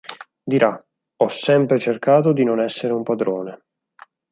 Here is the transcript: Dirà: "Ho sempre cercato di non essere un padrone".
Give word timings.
Dirà: 0.53 0.71
"Ho 1.17 1.27
sempre 1.27 1.77
cercato 1.77 2.33
di 2.33 2.43
non 2.43 2.59
essere 2.59 2.91
un 2.91 3.03
padrone". 3.03 3.65